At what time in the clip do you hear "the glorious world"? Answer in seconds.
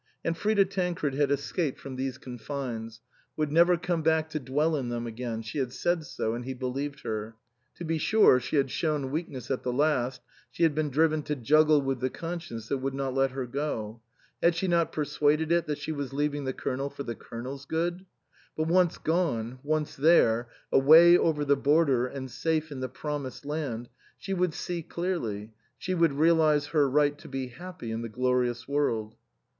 28.01-29.13